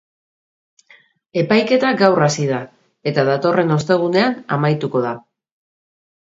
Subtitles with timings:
[1.41, 2.63] Epaiketa gaur hasi da
[3.13, 5.17] eta datorren ostegunean amaituko da.